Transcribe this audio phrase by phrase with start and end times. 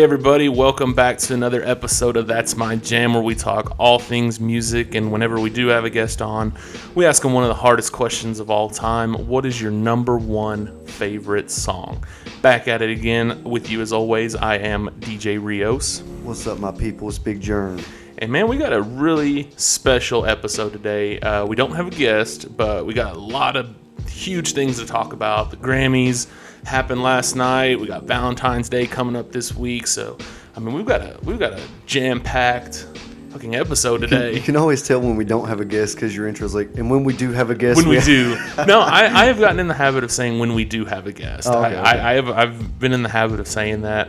[0.00, 3.98] Hey, everybody, welcome back to another episode of That's My Jam, where we talk all
[3.98, 4.94] things music.
[4.94, 6.54] And whenever we do have a guest on,
[6.94, 10.16] we ask them one of the hardest questions of all time What is your number
[10.16, 12.02] one favorite song?
[12.40, 14.34] Back at it again with you as always.
[14.34, 16.00] I am DJ Rios.
[16.22, 17.06] What's up, my people?
[17.10, 17.78] It's Big Germ.
[18.16, 21.20] And man, we got a really special episode today.
[21.20, 23.76] Uh, we don't have a guest, but we got a lot of
[24.08, 25.50] huge things to talk about.
[25.50, 26.26] The Grammys
[26.64, 27.80] happened last night.
[27.80, 30.18] We got Valentine's Day coming up this week, so
[30.56, 32.86] I mean, we've got a we've got a jam-packed
[33.30, 34.34] fucking episode today.
[34.34, 36.90] You can always tell when we don't have a guest because your intro's like, and
[36.90, 38.36] when we do have a guest, when we do.
[38.66, 41.12] No, I, I have gotten in the habit of saying when we do have a
[41.12, 41.48] guest.
[41.48, 42.00] Oh, okay, I, okay.
[42.00, 44.08] I, I have I've been in the habit of saying that.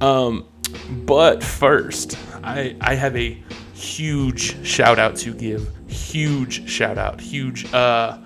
[0.00, 0.46] Um,
[0.90, 5.68] but first, I I have a huge shout out to give.
[5.88, 7.20] Huge shout out.
[7.20, 8.18] Huge uh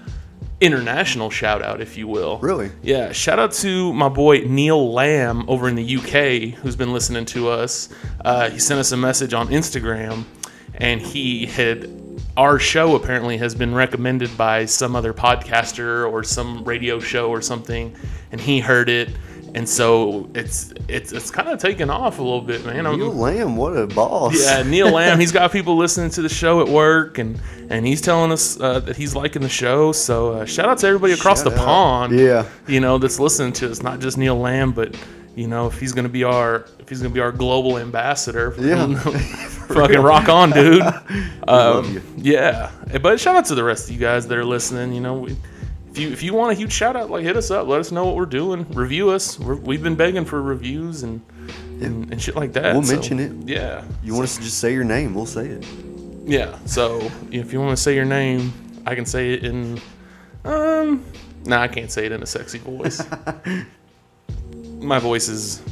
[0.62, 2.38] international shout out, if you will.
[2.38, 2.70] Really?
[2.82, 3.12] Yeah.
[3.12, 7.48] Shout out to my boy Neil Lamb over in the UK who's been listening to
[7.48, 7.88] us.
[8.24, 10.24] Uh, he sent us a message on Instagram,
[10.74, 11.90] and he had
[12.36, 17.42] our show apparently has been recommended by some other podcaster or some radio show or
[17.42, 17.94] something,
[18.30, 19.10] and he heard it.
[19.54, 22.86] And so it's it's it's kind of taken off a little bit, man.
[22.86, 24.42] I'm- Neil Lamb, what a boss!
[24.42, 25.20] yeah, Neil Lamb.
[25.20, 28.80] He's got people listening to the show at work, and and he's telling us uh,
[28.80, 29.92] that he's liking the show.
[29.92, 31.66] So uh, shout out to everybody across Shout the out.
[31.66, 32.18] pond.
[32.18, 32.46] Yeah.
[32.66, 33.82] you know that's listening to us.
[33.82, 34.96] Not just Neil Lamb, but
[35.36, 38.54] you know if he's gonna be our if he's gonna be our global ambassador.
[38.58, 38.94] Yeah.
[39.68, 40.80] fucking rock on, dude.
[41.46, 42.02] love Um, you.
[42.16, 42.70] yeah,
[43.02, 44.94] but shout out to the rest of you guys that are listening.
[44.94, 45.14] You know.
[45.18, 45.36] We,
[45.92, 47.66] if you, if you want a huge shout out, like hit us up.
[47.68, 48.66] Let us know what we're doing.
[48.70, 49.38] Review us.
[49.38, 51.20] We're, we've been begging for reviews and,
[51.82, 52.72] and, and shit like that.
[52.72, 53.46] We'll so, mention it.
[53.46, 53.84] Yeah.
[54.02, 55.14] You want us to just say your name?
[55.14, 55.66] We'll say it.
[56.24, 56.58] Yeah.
[56.64, 58.54] So if you want to say your name,
[58.86, 59.78] I can say it in.
[60.46, 61.04] Um.
[61.44, 63.06] Nah, I can't say it in a sexy voice.
[64.78, 65.62] My voice is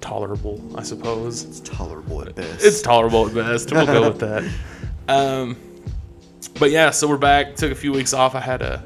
[0.00, 1.44] tolerable, I suppose.
[1.44, 2.64] It's tolerable at best.
[2.64, 3.70] It's tolerable at best.
[3.70, 4.50] We'll go with that.
[5.08, 5.56] Um.
[6.60, 7.56] But yeah, so we're back.
[7.56, 8.36] Took a few weeks off.
[8.36, 8.84] I had a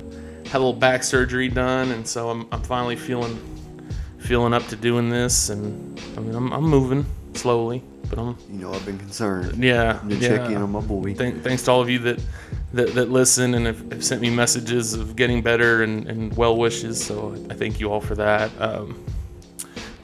[0.57, 3.39] had a little back surgery done, and so I'm I'm finally feeling
[4.19, 8.61] feeling up to doing this, and I mean I'm I'm moving slowly, but I'm you
[8.61, 9.63] know, I've been concerned.
[9.63, 10.01] yeah.
[10.09, 10.29] To yeah.
[10.29, 11.13] check in on my boy.
[11.13, 12.23] Thank, thanks to all of you that
[12.73, 16.57] that, that listen and have, have sent me messages of getting better and, and well
[16.57, 17.05] wishes.
[17.05, 18.51] So I thank you all for that.
[18.59, 19.05] Um,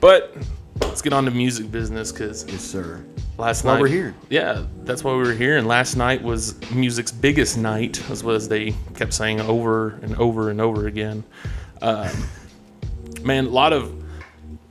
[0.00, 0.36] but
[0.82, 3.02] let's get on to music business because yes, sir.
[3.38, 4.14] Last night we're here.
[4.30, 5.56] Yeah, that's why we were here.
[5.56, 10.16] And last night was music's biggest night, as well as they kept saying over and
[10.16, 11.24] over and over again.
[11.80, 12.10] Um,
[13.22, 14.02] man, a lot of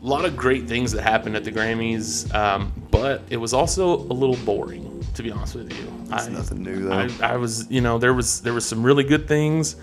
[0.01, 3.97] a lot of great things that happened at the Grammys, um, but it was also
[3.97, 5.93] a little boring, to be honest with you.
[6.11, 7.07] It's nothing new though.
[7.21, 9.75] I, I was, you know, there was there was some really good things.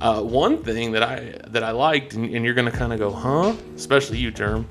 [0.00, 3.10] Uh, one thing that I that I liked, and, and you're gonna kind of go,
[3.10, 3.54] huh?
[3.74, 4.66] Especially you, Germ.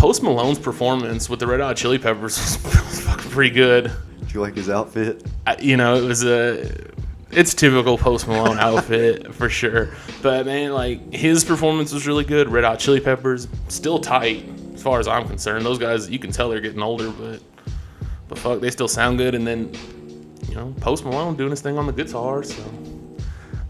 [0.00, 2.56] Post Malone's performance with the Red Hot Chili Peppers was
[3.04, 3.84] fucking pretty good.
[3.84, 5.26] Do you like his outfit?
[5.46, 6.90] I, you know, it was a
[7.30, 9.90] it's typical Post Malone outfit for sure.
[10.22, 12.48] But man, like his performance was really good.
[12.48, 15.66] Red Hot Chili Peppers still tight as far as I'm concerned.
[15.66, 17.42] Those guys, you can tell they're getting older, but
[18.26, 19.34] but fuck, they still sound good.
[19.34, 19.70] And then
[20.48, 22.62] you know, Post Malone doing his thing on the guitar, so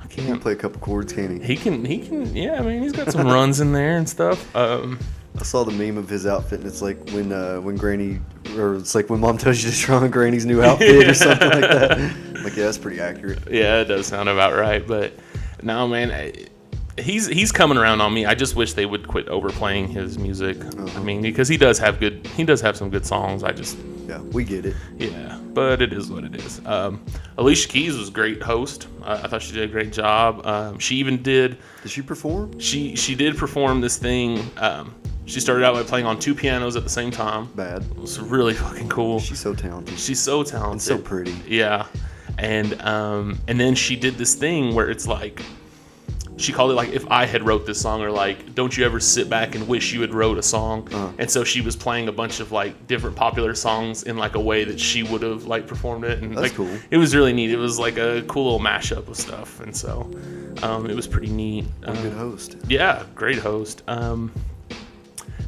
[0.00, 0.40] I He can can't.
[0.40, 1.44] play a couple chords, can he?
[1.44, 2.54] He can, he can, yeah.
[2.54, 4.54] I mean, he's got some runs in there and stuff.
[4.54, 4.98] Um,
[5.40, 8.20] I saw the meme of his outfit, and it's like when uh, when Granny,
[8.56, 11.48] or it's like when Mom tells you to try on Granny's new outfit or something
[11.50, 11.92] like that.
[11.98, 13.38] I'm like, yeah, that's pretty accurate.
[13.50, 14.86] Yeah, it does sound about right.
[14.86, 15.14] But
[15.62, 16.46] no, man, I-
[17.00, 18.26] he's he's coming around on me.
[18.26, 20.58] I just wish they would quit overplaying his music.
[20.96, 23.42] I mean, because he does have good, he does have some good songs.
[23.42, 24.76] I just, Yeah, we get it.
[24.98, 26.60] yeah, but it is what it is.
[26.66, 27.02] Um,
[27.38, 28.88] Alicia Keys was a great host.
[29.02, 30.44] I, I thought she did a great job.
[30.46, 32.58] Um, she even did Did she perform?
[32.58, 34.38] she she did perform this thing.
[34.58, 34.94] Um,
[35.30, 37.46] she started out by playing on two pianos at the same time.
[37.54, 37.82] Bad.
[37.82, 39.20] It was really fucking cool.
[39.20, 39.98] She's so talented.
[39.98, 40.72] She's so talented.
[40.72, 41.34] And so pretty.
[41.46, 41.86] Yeah,
[42.38, 45.42] and um, and then she did this thing where it's like,
[46.36, 48.98] she called it like if I had wrote this song, or like, don't you ever
[48.98, 50.88] sit back and wish you had wrote a song?
[50.92, 51.12] Uh-huh.
[51.18, 54.40] And so she was playing a bunch of like different popular songs in like a
[54.40, 56.74] way that she would have like performed it, and That's like cool.
[56.90, 57.50] it was really neat.
[57.50, 60.10] It was like a cool little mashup of stuff, and so
[60.62, 61.66] um, it was pretty neat.
[61.82, 62.56] A good Um, host.
[62.68, 63.82] yeah, great host.
[63.86, 64.32] Um,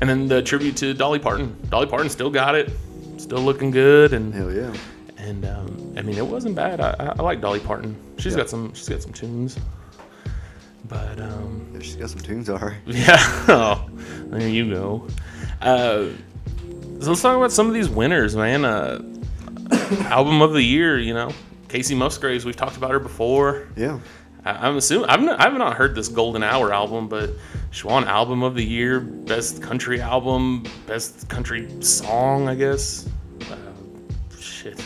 [0.01, 1.57] and then the tribute to Dolly Parton.
[1.69, 2.71] Dolly Parton still got it,
[3.19, 4.73] still looking good, and Hell yeah.
[5.19, 6.81] and um, I mean it wasn't bad.
[6.81, 7.97] I, I, like Dolly Parton.
[8.19, 8.39] She's Yeah.
[8.39, 9.59] got some she's got some tunes.
[10.89, 12.77] But um, Yeah, she's got some tunes, all right.
[12.87, 13.17] yeah,
[13.49, 13.89] oh,
[14.27, 15.07] there you go.
[15.61, 16.09] Uh,
[17.01, 18.65] so let's talk about some of these winners, man.
[18.65, 19.01] Uh,
[20.11, 21.31] album of the year, you know,
[21.69, 22.45] Kacey Musgraves.
[22.45, 23.69] We've talked about her before.
[23.77, 24.01] Yeah.
[24.45, 27.31] I- I'm assuming I've not, I've not heard this Golden Hour album, but
[27.85, 33.09] won Album of the Year, Best Country Album, Best Country Song, I guess.
[33.51, 33.57] Uh,
[34.39, 34.85] shit.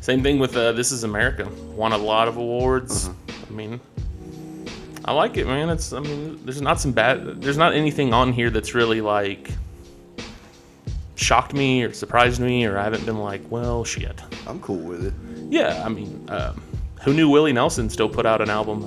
[0.00, 1.48] Same thing with uh, This Is America.
[1.74, 3.10] Won a lot of awards.
[3.46, 3.80] I mean,
[5.04, 5.68] I like it, man.
[5.70, 7.42] It's I mean, there's not some bad.
[7.42, 9.50] There's not anything on here that's really like
[11.16, 14.20] shocked me or surprised me, or I haven't been like, well, shit.
[14.46, 15.14] I'm cool with it.
[15.50, 16.62] Yeah, I mean, um,
[17.04, 18.84] who knew Willie Nelson still put out an album?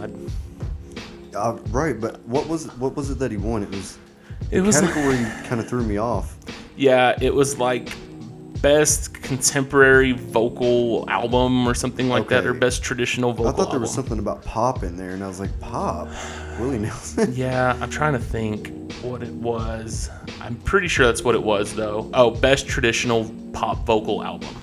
[1.34, 3.64] I, Uh, right, but what was what was it that he won?
[3.64, 3.98] It was
[4.52, 5.18] it was category
[5.48, 6.36] kind of threw me off.
[6.76, 7.90] yeah, it was like
[8.62, 13.48] best contemporary vocal album or something like that, or best traditional vocal.
[13.48, 14.04] I thought there was album.
[14.04, 16.10] something about pop in there, and I was like, pop,
[16.60, 17.34] Willie Nelson.
[17.36, 18.70] Yeah, I'm trying to think
[19.02, 20.10] what it was.
[20.42, 22.10] I'm pretty sure that's what it was though.
[22.14, 24.54] Oh, best traditional pop vocal album.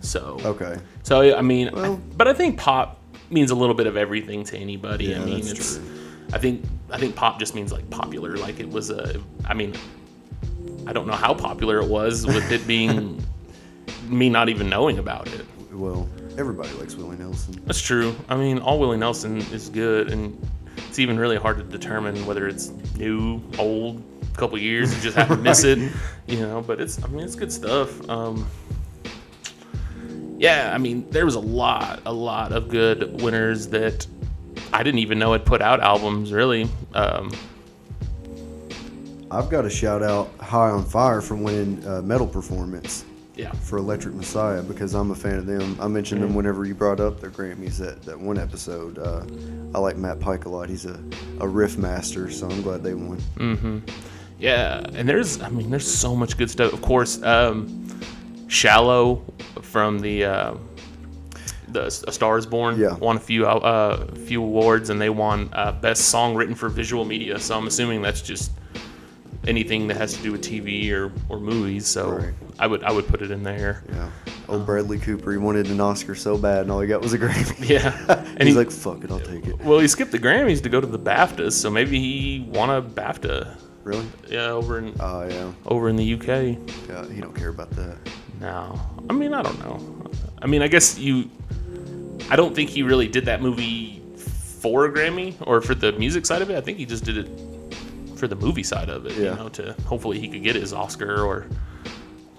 [0.00, 2.98] So okay, So I mean, I- but I think pop
[3.30, 5.06] means a little bit of everything to anybody.
[5.06, 5.76] Yeah, I mean, that's it's.
[5.76, 5.84] true.
[6.32, 8.36] I think I think pop just means like popular.
[8.36, 9.20] Like it was a.
[9.44, 9.74] I mean,
[10.86, 13.22] I don't know how popular it was with it being
[14.08, 15.44] me not even knowing about it.
[15.72, 16.08] well,
[16.38, 17.60] everybody likes Willie Nelson.
[17.66, 18.14] That's true.
[18.28, 20.36] I mean, all Willie Nelson is good, and
[20.88, 24.02] it's even really hard to determine whether it's new, old,
[24.32, 24.94] a couple years.
[24.96, 25.78] You just have to miss it,
[26.26, 26.62] you know.
[26.62, 28.08] But it's, I mean, it's good stuff.
[28.08, 28.46] Um,
[30.40, 34.06] yeah, I mean, there was a lot, a lot of good winners that
[34.72, 36.32] I didn't even know had put out albums.
[36.32, 37.30] Really, um,
[39.30, 43.04] I've got to shout out High on Fire for winning uh, metal performance
[43.36, 45.76] yeah, for Electric Messiah because I'm a fan of them.
[45.80, 46.28] I mentioned Mm.
[46.28, 48.98] them whenever you brought up their Grammys that, that one episode.
[48.98, 49.22] Uh,
[49.74, 50.68] I like Matt Pike a lot.
[50.68, 50.98] He's a,
[51.38, 53.18] a riff master, so I'm glad they won.
[53.36, 53.78] Mm-hmm.
[54.40, 54.84] yeah.
[54.94, 56.72] And there's, I mean, there's so much good stuff.
[56.72, 57.86] Of course, um,
[58.50, 59.22] "Shallow"
[59.62, 60.24] from the.
[60.24, 60.54] Uh,
[61.68, 62.94] the A Star Is Born Yeah.
[62.96, 67.04] won a few uh, few awards, and they won uh, best song written for visual
[67.04, 67.38] media.
[67.38, 68.50] So I'm assuming that's just
[69.46, 71.86] anything that has to do with TV or, or movies.
[71.86, 72.34] So Right.
[72.58, 73.84] I would I would put it in there.
[73.88, 74.10] Yeah.
[74.48, 77.18] Old Bradley Cooper, he wanted an Oscar so bad, and all he got was a
[77.18, 77.68] Grammy.
[77.68, 77.94] Yeah,
[78.36, 80.80] and he's like, "Fuck it, I'll take it." well, he skipped the Grammys to go
[80.80, 83.56] to the BAFTAs, so maybe he won a BAFTA.
[83.84, 84.06] Really?
[84.28, 85.52] Yeah, over in Oh yeah.
[85.66, 86.58] over in the UK.
[86.88, 87.96] Yeah, he don't care about that.
[88.40, 90.10] No, I mean I don't know.
[90.40, 91.30] I mean I guess you.
[92.30, 96.26] I don't think he really did that movie for a Grammy or for the music
[96.26, 96.56] side of it.
[96.56, 97.28] I think he just did it
[98.16, 99.12] for the movie side of it.
[99.12, 99.30] Yeah.
[99.30, 101.46] You know, to hopefully he could get his Oscar or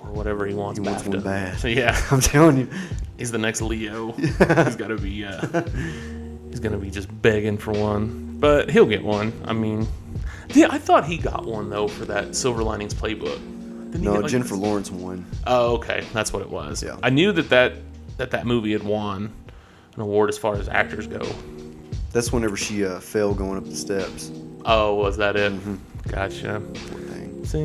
[0.04, 0.80] or whatever he wants.
[0.80, 1.64] He wants one bad.
[1.64, 2.70] Yeah, I'm telling you.
[3.18, 4.12] he's the next Leo.
[4.14, 4.38] He's
[4.76, 5.26] got to be.
[5.26, 5.64] Uh,
[6.50, 9.32] he's gonna be just begging for one, but he'll get one.
[9.46, 9.88] I mean,
[10.54, 13.40] yeah, I thought he got one though for that Silver Linings Playbook.
[13.92, 15.26] Didn't he No, get, like, Jennifer Lawrence won.
[15.46, 16.82] Oh, okay, that's what it was.
[16.84, 16.98] Yeah.
[17.04, 17.74] I knew that that
[18.18, 19.34] that that movie had won
[19.96, 21.22] an award as far as actors go.
[22.14, 24.32] That's whenever she uh, fell going up the steps.
[24.66, 25.52] Oh, was that it?
[25.54, 25.76] Mm-hmm.
[26.10, 26.62] Gotcha.
[26.90, 27.46] Poor thing.
[27.46, 27.60] See,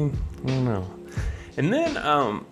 [0.44, 0.88] I don't know.
[1.56, 2.46] And then, um,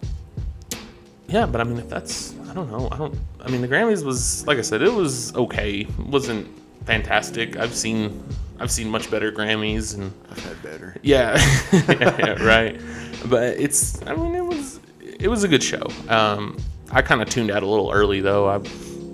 [1.29, 3.17] yeah, but I mean, if that's, I don't know, I don't.
[3.41, 5.81] I mean, the Grammys was, like I said, it was okay.
[5.81, 6.49] It wasn't
[6.85, 7.57] fantastic.
[7.57, 8.23] I've seen,
[8.59, 10.97] I've seen much better Grammys, and I've had better.
[11.03, 11.37] yeah,
[11.89, 12.81] yeah, right.
[13.29, 15.87] But it's, I mean, it was, it was a good show.
[16.09, 16.59] Um,
[16.91, 18.49] I kind of tuned out a little early though.
[18.49, 18.57] I,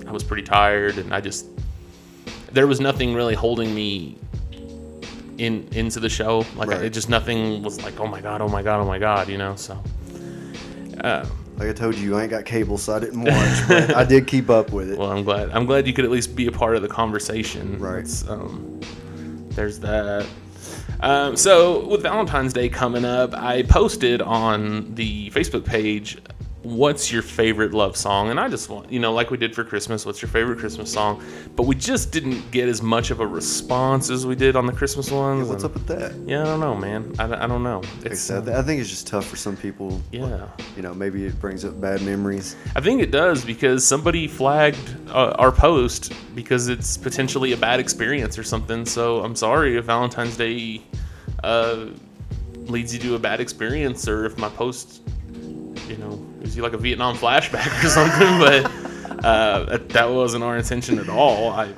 [0.07, 1.47] I was pretty tired, and I just,
[2.53, 4.17] there was nothing really holding me
[5.39, 6.45] in into the show.
[6.57, 8.99] Like I, it just nothing was like, oh my god, oh my god, oh my
[8.99, 9.55] god, you know.
[9.57, 9.83] So,
[11.03, 11.25] uh,
[11.57, 14.27] Like I told you, I ain't got cable, so I didn't watch, but I did
[14.27, 14.99] keep up with it.
[14.99, 15.51] well, I'm glad.
[15.51, 17.79] I'm glad you could at least be a part of the conversation.
[17.79, 18.09] Right.
[18.29, 18.81] Um,
[19.51, 20.27] there's that.
[21.01, 26.19] Um, so with Valentine's Day coming up, I posted on the Facebook page,
[26.63, 29.65] "What's your favorite love song?" And I just want, you know, like we did for
[29.65, 31.23] Christmas, what's your favorite Christmas song?
[31.57, 34.73] But we just didn't get as much of a response as we did on the
[34.73, 35.49] Christmas ones.
[35.49, 36.15] What's and- up with that?
[36.27, 37.15] Yeah, I don't know, man.
[37.19, 37.83] I, I don't know.
[38.05, 40.01] It's I I think it's just tough for some people.
[40.13, 40.47] yeah.
[40.77, 42.57] You know, maybe it brings up bad memories.
[42.77, 47.81] I think it does because somebody flagged uh, our post because it's potentially a bad
[47.81, 48.87] experience or something.
[48.87, 50.83] So I'm sorry if Valentine's Day
[51.43, 51.87] uh,
[52.67, 55.03] leads you to a bad experience or if my post,
[55.89, 58.39] you know, gives you like a Vietnam flashback or something.
[58.41, 61.51] But uh, that, that wasn't our intention at all.
[61.51, 61.73] I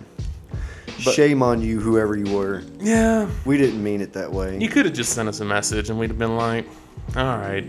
[1.04, 2.62] But- Shame on you, whoever you were.
[2.80, 4.58] yeah, We didn't mean it that way.
[4.58, 6.66] you could have just sent us a message and we'd have been like,
[7.16, 7.64] all right,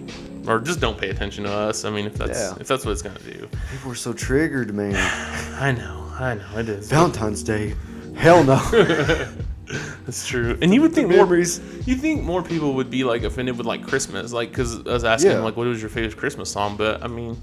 [0.48, 1.83] or just don't pay attention to us.
[1.83, 2.55] I mean, if that's Yeah.
[2.62, 3.50] if that's what it's gonna do.
[3.72, 4.95] People are so triggered, man.
[5.60, 6.88] I know, I know, it is.
[6.89, 7.75] Valentine's Day.
[8.15, 8.55] Hell no.
[10.05, 10.58] That's true.
[10.62, 11.60] And you would think more memories.
[11.88, 15.03] you think more people would be like offended with like Christmas, like because I was
[15.03, 15.39] asking Yeah.
[15.39, 17.41] like what was your favorite Christmas song, but I mean,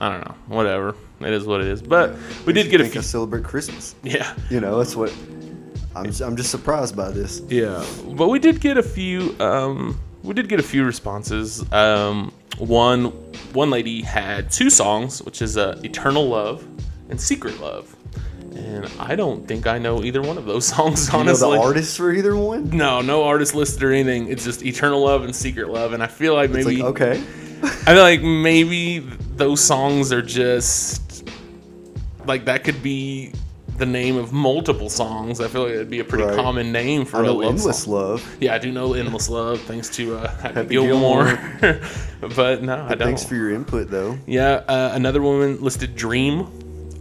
[0.00, 0.34] I don't know.
[0.48, 0.94] Whatever.
[1.20, 1.80] It is what it is.
[1.82, 3.00] But we did get a few.
[3.02, 3.94] Celebrate Christmas.
[4.02, 4.34] Yeah.
[4.50, 5.12] You know, that's what.
[5.94, 6.06] I'm.
[6.22, 7.40] I'm just surprised by this.
[7.48, 9.34] Yeah, but we did get a few.
[9.40, 11.64] Um, we did get a few responses.
[11.72, 13.06] Um, one
[13.54, 16.66] one lady had two songs, which is uh, "Eternal Love"
[17.08, 17.96] and "Secret Love,"
[18.56, 21.06] and I don't think I know either one of those songs.
[21.08, 22.70] You know Honestly, the artists for either one?
[22.70, 24.28] no, no artist listed or anything.
[24.28, 27.22] It's just "Eternal Love" and "Secret Love," and I feel like It's maybe like okay.
[27.62, 28.98] I feel like maybe
[29.36, 31.28] those songs are just
[32.26, 33.32] like that could be
[33.78, 35.38] the name of multiple songs.
[35.40, 36.34] I feel like it'd be a pretty Right.
[36.34, 37.92] common name for I a know lead endless song.
[37.94, 38.36] love.
[38.40, 41.38] Yeah, I do know "Endless Love" thanks to uh, Happy, Happy Gilmore.
[42.34, 42.98] but no, I don't.
[42.98, 44.18] Thanks for your input, though.
[44.26, 46.48] yeah, uh, another woman listed "Dream."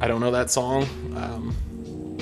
[0.05, 0.83] I don't know that song.
[1.15, 2.19] Um,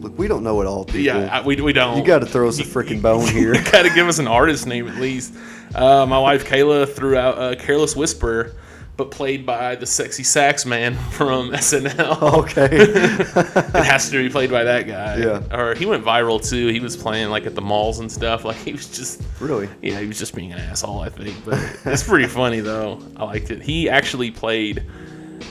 [0.00, 1.00] Look, we don't know it all, people.
[1.00, 1.98] yeah, I, we, we don't.
[1.98, 3.54] you got to throw us a freaking bone here.
[3.54, 5.34] You gotta give us an artist name at least.
[5.74, 8.54] Uh, my wife Kayla threw out uh, "Careless Whisper,"
[8.96, 12.22] but played by the sexy sax man from SNL.
[12.44, 12.68] okay.
[12.72, 15.18] it has to be played by that guy.
[15.18, 15.42] Yeah.
[15.54, 16.68] Or he went viral too.
[16.68, 18.46] He was playing like at the malls and stuff.
[18.46, 19.68] Like he was just really?
[19.82, 21.36] yeah, he was just being an asshole, I think.
[21.44, 22.98] But it's pretty funny though.
[23.14, 23.60] I liked it.
[23.60, 24.86] He actually played.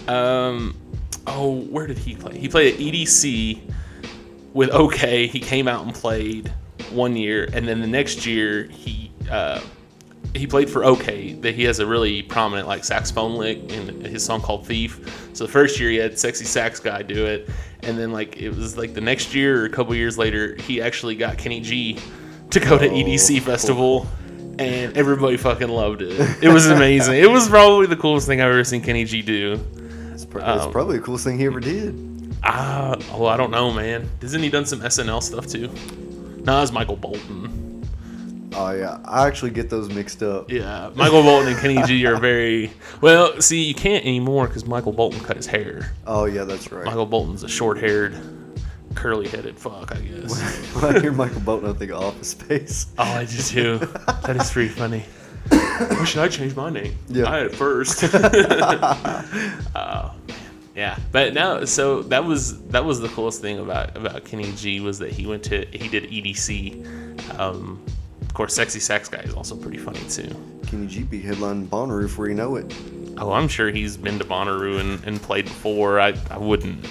[0.07, 0.75] Um,
[1.27, 2.37] oh, where did he play?
[2.37, 3.59] He played at EDC
[4.53, 5.27] with Ookay.
[5.29, 6.53] He came out and played
[6.91, 9.59] one year, and then the next year he uh,
[10.33, 11.41] he played for Ookay.
[11.41, 15.29] That he has a really prominent like saxophone lick in his song called Thief.
[15.33, 17.49] So the first year he had sexy sax guy do it,
[17.83, 20.81] and then like it was like the next year or a couple years later he
[20.81, 21.97] actually got Kenny G
[22.51, 23.45] to go to Oh, EDC cool.
[23.45, 24.07] festival.
[24.57, 26.41] And everybody fucking loved it.
[26.41, 27.15] It was amazing.
[27.15, 29.59] it was probably the coolest thing I've ever seen Kenny G do.
[30.41, 32.33] It's, Um, probably the coolest thing he ever did.
[32.43, 34.09] Ah, oh, I don't know, man.
[34.21, 35.69] Hasn't he done some SNL stuff too?
[36.43, 37.83] No, it's Michael Bolton.
[38.57, 40.49] Oh yeah, I actually get those mixed up.
[40.49, 43.41] Yeah, Michael Bolton and Kenny G are very well.
[43.41, 45.91] See, you can't anymore because Michael Bolton cut his hair.
[46.07, 46.85] Oh yeah, that's right.
[46.85, 48.15] Michael Bolton's a short-haired,
[48.93, 50.73] curly-headed fuck, I guess.
[50.75, 52.87] when I hear Michael Bolton, I think of Office Space.
[52.97, 53.77] oh, I do too.
[54.23, 55.03] That is pretty funny.
[55.49, 56.95] Why should I change my name?
[57.09, 57.29] Yeah.
[57.29, 58.03] I had it first.
[58.03, 58.19] oh
[59.75, 60.14] man,
[60.75, 60.97] yeah.
[61.11, 64.99] But now so that was that was the coolest thing about about Kenny G was
[64.99, 67.39] that he went to he did EDC.
[67.39, 67.83] Um,
[68.21, 70.29] of course, Sexy Sax Guy is also pretty funny too.
[70.67, 72.73] Kenny G be headlining Bonnaroo before you know it.
[73.17, 76.01] Oh, I'm sure he's been to Bonnaroo and, and played before.
[76.01, 76.85] I, I wouldn't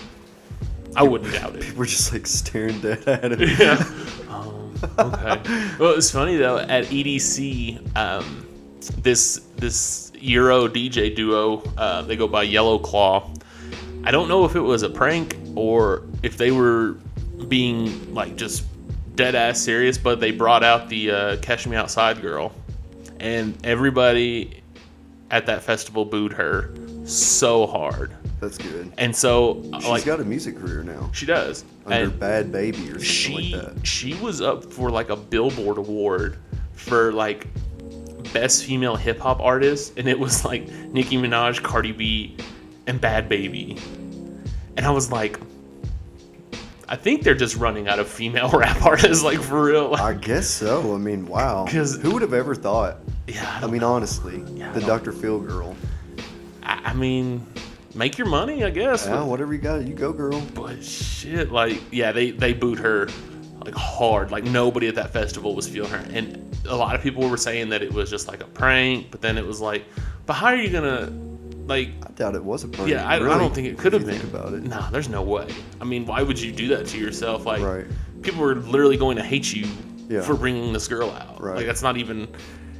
[0.97, 1.76] I wouldn't doubt it.
[1.76, 3.41] We're just like staring dead at him.
[3.59, 3.85] yeah.
[4.29, 5.71] Um, okay.
[5.79, 6.59] Well, it's funny though.
[6.59, 8.47] At EDC, um,
[8.99, 13.31] this this Euro DJ duo, uh, they go by Yellow Claw.
[14.06, 16.96] I don't know if it was a prank or if they were
[17.49, 18.64] being like just
[19.14, 22.52] dead ass serious, but they brought out the uh, "Catch Me Outside" girl,
[23.20, 24.61] and everybody
[25.30, 28.12] at that festival booed her so hard.
[28.40, 28.92] That's good.
[28.99, 31.11] And so, She's like, got a music career now.
[31.14, 31.64] she does.
[31.87, 33.87] Under And- Bhad Bhabie or something she like that.
[33.87, 36.38] she was up for like a Billboard award
[36.75, 37.46] for like
[38.34, 42.37] best female hip hop artist, and it was like Nicki Minaj, Cardi B,
[42.87, 43.79] and Bhad Bhabie,
[44.76, 45.38] and I was like.
[46.87, 49.95] I think they're just running out of female rap artists, like for real.
[49.95, 50.95] I guess so.
[50.95, 51.64] I mean, wow.
[51.67, 52.99] 'Cause- Who would have ever thought?
[53.26, 53.95] yeah, I, I mean, know.
[53.95, 55.11] honestly, Yeah, the Dr.
[55.11, 55.75] Phil girl.
[56.62, 57.45] I, I mean,
[57.95, 59.07] make your money, I guess.
[59.07, 60.43] Yeah, whatever you got, you go, girl.
[60.55, 63.09] But shit, like, yeah, they they boot her
[63.64, 64.31] like hard.
[64.31, 67.71] Like nobody at that festival was feeling her, and a lot of people were saying
[67.71, 69.11] that it was just like a prank.
[69.11, 69.87] But then it was like,
[70.26, 71.11] but how are you gonna,
[71.66, 72.90] like, I doubt it was a prank.
[72.90, 74.21] yeah, I, I don't think it could have been.
[74.23, 74.62] About it.
[74.64, 75.49] No, there's no way.
[75.80, 77.47] I mean, why would you do that to yourself?
[77.47, 77.87] Like, Right.
[78.23, 79.66] people were literally going to hate you
[80.09, 80.23] Yeah.
[80.23, 81.40] for bringing this girl out.
[81.42, 81.56] Right.
[81.56, 82.28] Like, that's not even.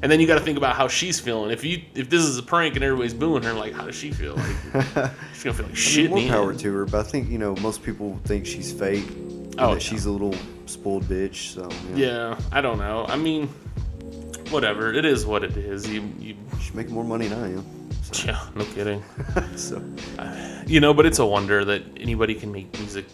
[0.03, 1.51] And then you got to think about how she's feeling.
[1.51, 4.11] If you if this is a prank and everybody's booing her, like, how does she
[4.11, 4.35] feel?
[4.37, 4.57] Like,
[5.33, 6.13] she's gonna feel like I shit.
[6.13, 6.61] mean, more power end.
[6.61, 9.07] to her, but I think you know most people think she's fake.
[9.57, 9.79] Oh, that yeah.
[9.79, 10.35] she's a little
[10.67, 11.55] spoiled bitch.
[11.55, 13.07] So Yeah, I don't know.
[13.09, 13.49] I mean,
[14.51, 14.93] whatever.
[14.93, 15.89] It is what it is.
[15.89, 17.65] You, you, she's making more money than I am.
[18.13, 19.03] So, yeah, no kidding.
[19.57, 19.83] so
[20.67, 23.07] You know, but it's a wonder that anybody can make music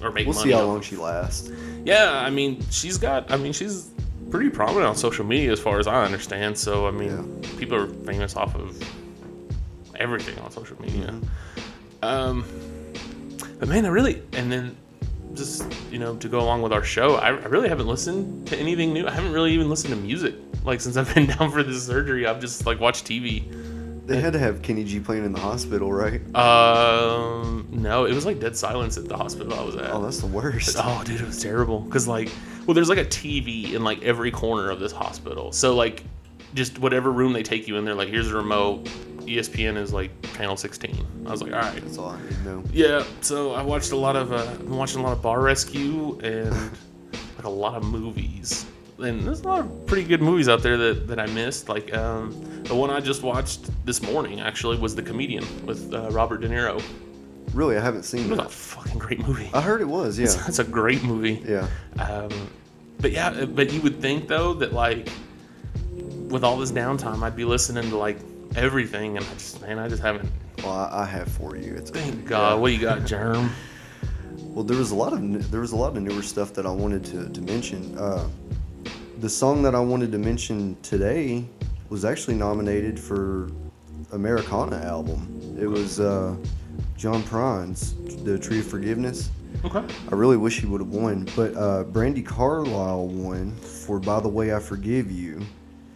[0.00, 0.50] or make we'll money.
[0.50, 1.50] see how long she lasts.
[1.84, 3.30] Yeah, I mean, she's got.
[3.30, 3.90] I mean, she's
[4.30, 6.58] pretty prominent on social media as far as I understand.
[6.58, 8.76] So I mean, people are famous off of
[9.96, 11.06] everything on social media.
[11.06, 12.04] Mm-hmm.
[12.04, 12.44] Um,
[13.58, 14.76] but man, I really and then
[15.34, 18.58] just you know to go along with our show, I, I really haven't listened to
[18.58, 19.06] anything new.
[19.06, 20.34] I haven't really even listened to music
[20.64, 22.26] like since I've been down for this surgery.
[22.26, 23.44] I've just like watched TV.
[24.06, 26.20] They had to have Kenny G playing in the hospital, right?
[26.36, 29.90] Um, no, it was like dead silence at the hospital I was at.
[29.90, 30.76] Oh, that's the worst.
[30.88, 31.84] Oh, dude, it was terrible.
[31.90, 32.30] Cause like,
[32.66, 35.50] well, there's like a TV in like every corner of this hospital.
[35.50, 36.04] So like,
[36.54, 38.84] just whatever room they take you in, they're like, here's a remote,
[39.22, 41.24] ESPN is like channel 16.
[41.26, 41.82] I was like, all right.
[41.82, 42.64] That's all I need to know.
[42.72, 45.40] Yeah, so I watched a lot of, uh, I've been watching a lot of Bar
[45.40, 46.52] Rescue and
[47.36, 48.66] like a lot of movies.
[48.98, 51.68] And there's a lot of pretty good movies out there that, that I missed.
[51.68, 56.10] Like um, the one I just watched this morning actually was The Comedian with uh,
[56.10, 56.82] Robert De Niro.
[57.52, 58.50] Really, I haven't seen It was a that.
[58.50, 59.50] fucking great movie.
[59.52, 60.18] I heard it was.
[60.18, 60.24] Yeah.
[60.48, 61.42] It's a great movie.
[61.46, 61.68] Yeah.
[61.98, 62.30] Um,
[62.98, 65.08] but yeah, but you would think though that like
[66.28, 68.18] with all this downtime, I'd be listening to like
[68.56, 70.30] everything, and I just man, I just haven't.
[70.62, 71.74] Well, I, I have for you.
[71.74, 73.50] It's Thank God, what do you got, Germ?
[74.38, 76.70] Well, there was a lot of there was a lot of newer stuff that I
[76.70, 77.96] wanted to, to mention.
[77.98, 78.26] Uh,
[79.18, 81.44] the song that I wanted to mention today
[81.88, 83.50] was actually nominated for
[84.12, 85.56] Americana album.
[85.58, 86.36] It was uh,
[86.96, 87.94] John Prine's
[88.24, 89.30] "The Tree of Forgiveness."
[89.64, 89.82] Okay.
[90.10, 94.28] I really wish he would have won, but uh, Brandi Carlile won for "By the
[94.28, 95.40] Way I Forgive You,"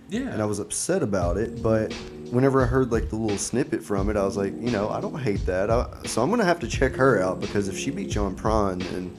[0.09, 0.29] Yeah.
[0.29, 1.63] and I was upset about it.
[1.63, 1.93] But
[2.31, 5.01] whenever I heard like the little snippet from it, I was like, you know, I
[5.01, 5.71] don't hate that.
[5.71, 8.83] I, so I'm gonna have to check her out because if she beat John Prine,
[8.93, 9.15] then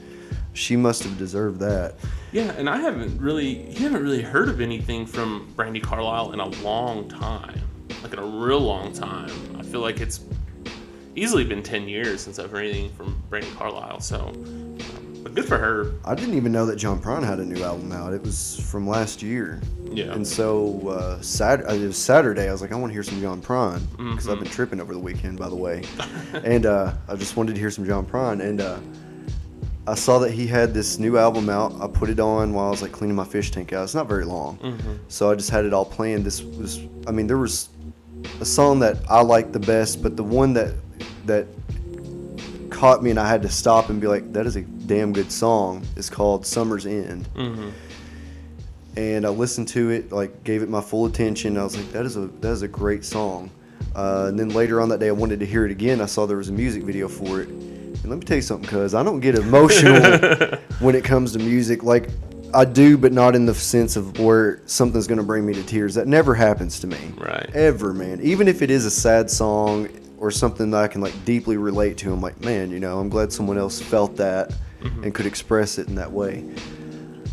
[0.54, 1.94] she must have deserved that.
[2.32, 6.40] Yeah, and I haven't really, you haven't really heard of anything from Brandi Carlile in
[6.40, 7.60] a long time,
[8.02, 9.30] like in a real long time.
[9.58, 10.20] I feel like it's
[11.16, 14.00] easily been ten years since I've heard anything from Brandi Carlile.
[14.00, 14.78] So, um,
[15.22, 15.92] but good for her.
[16.04, 18.12] I didn't even know that John Prine had a new album out.
[18.12, 19.60] It was from last year.
[19.84, 20.12] Yeah.
[20.14, 22.48] And so uh, Sat- uh, it was Saturday.
[22.48, 24.44] I was like, I want to hear some John Prine because I've Mm-hmm.
[24.44, 25.82] been tripping over the weekend, by the way.
[26.32, 28.40] and uh, I just wanted to hear some John Prine.
[28.40, 28.78] And uh,
[29.86, 31.74] I saw that he had this new album out.
[31.80, 33.82] I put it on while I was like cleaning my fish tank out.
[33.84, 34.92] It's not very long, Mm-hmm.
[35.08, 36.22] so I just had it all playing.
[36.22, 37.68] This was, I mean, there was
[38.40, 40.74] a song that I liked the best, but the one that
[41.26, 41.46] that
[42.70, 45.30] caught me and I had to stop and be like, that is a damn good
[45.32, 45.84] song.
[45.96, 47.70] Is called Summer's End Mm-hmm.
[48.96, 51.56] and I listened to it, like gave it my full attention.
[51.58, 53.50] I was like, that is a that is a great song.
[53.96, 56.00] Uh, and then later on that day, I wanted to hear it again.
[56.00, 57.48] I saw there was a music video for it.
[58.02, 60.00] And let me tell you something, cuz I don't get emotional
[60.80, 61.82] when it comes to music.
[61.82, 62.10] Like
[62.54, 65.94] I do, but not in the sense of where something's gonna bring me to tears.
[65.94, 66.98] That never happens to me.
[67.16, 67.48] Right.
[67.54, 68.20] Ever, man.
[68.20, 69.88] Even if it is a sad song
[70.18, 73.08] or something that I can like deeply relate to, I'm like, man, you know, I'm
[73.08, 75.04] glad someone else felt that mm-hmm.
[75.04, 76.44] and could express it in that way.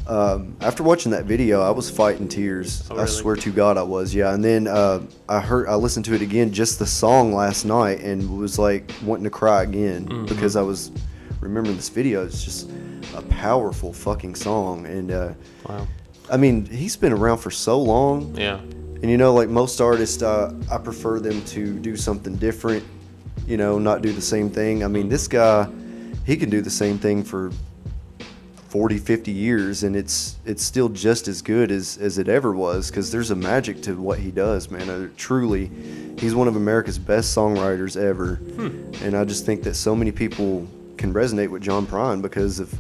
[0.10, 2.84] Um, after watching that video, I was fighting tears.
[2.90, 4.14] Oh, I swear to God, I was.
[4.16, 7.64] Yeah, and then uh, I heard, I listened to it again, just the song last
[7.64, 10.26] night, and was like wanting to cry again Mm-hmm.
[10.26, 10.92] because I was
[11.42, 12.26] remembering this video.
[12.26, 12.72] It's just
[13.16, 15.34] a powerful fucking song, and uh,
[15.68, 15.88] Wow.
[16.32, 18.58] I mean, he's been around for so long, Yeah.
[18.58, 22.84] and you know, like most artists, uh, I prefer them to do something different.
[23.48, 24.84] You know, not do the same thing.
[24.84, 25.68] I mean, this guy,
[26.26, 27.52] he can do the same thing for
[28.70, 32.90] 40, 50 years, and it's it's still just as good as as it ever was.
[32.90, 34.90] Because there's a magic to what he does, man.
[34.90, 35.72] Uh, truly,
[36.18, 38.40] he's one of America's best songwriters ever,
[39.04, 42.74] and I just think that so many people can resonate with John Prine because of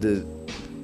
[0.00, 0.24] the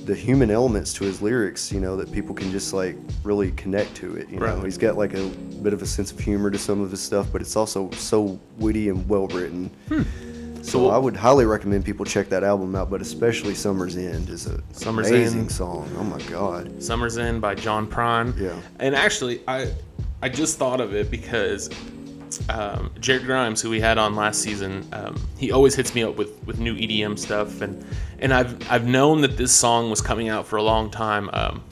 [0.04, 3.94] the human elements to his lyrics, you know, that people can just like really connect
[3.96, 4.28] to it.
[4.30, 5.28] You know, he's got like a
[5.62, 8.40] bit of a sense of humor to some of his stuff, but it's also so
[8.58, 9.70] witty and well written.
[10.68, 14.28] So So- I would highly recommend people check that album out, but especially "Summer's End"
[14.28, 15.52] is a Summer's amazing End.
[15.52, 15.90] song.
[15.98, 16.82] Oh my god!
[16.82, 18.38] Summer's End by John Prine.
[18.38, 18.54] Yeah.
[18.78, 19.72] And actually, I
[20.22, 21.70] I just thought of it because
[22.50, 26.16] um, Jared Grimes, who we had on last season, um, he always hits me up
[26.16, 27.82] with, with new EDM stuff, and
[28.18, 31.26] and I've I've known that this song was coming out for a long time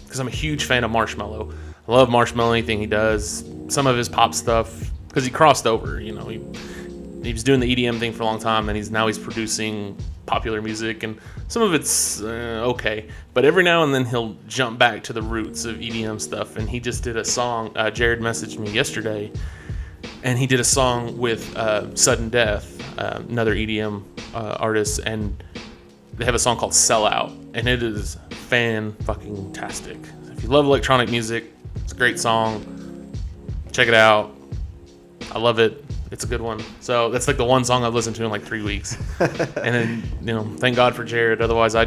[0.05, 1.53] because I'm a huge fan of Marshmello.
[1.89, 6.01] I love Marshmello, anything he does, some of his pop stuff, because he crossed over.
[6.01, 6.41] You know, he
[7.27, 9.97] he was doing the EDM thing for a long time, and he's now he's producing
[10.27, 14.79] popular music, and some of it's uh, okay, but every now and then he'll jump
[14.79, 16.57] back to the roots of EDM stuff.
[16.57, 17.73] And he just did a song.
[17.77, 19.33] Uh, Jared messaged me yesterday,
[20.23, 24.03] and he did a song with uh, Sudden Death, uh, another EDM
[24.35, 25.43] uh, artist, and
[26.15, 29.99] they have a song called "Sell Out," and it is fan fucking tastic.
[30.33, 32.65] If you love electronic music, it's a great song.
[33.73, 34.35] Check it out.
[35.33, 35.86] I love it.
[36.11, 36.62] It's a good one.
[36.81, 38.97] So that's like the one song I've listened to in like three weeks.
[39.21, 41.40] and then, you know, thank God for Jared.
[41.40, 41.87] Otherwise, I